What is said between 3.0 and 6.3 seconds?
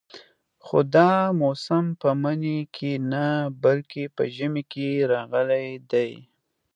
نه بلکې په ژمي کې راغلی دی.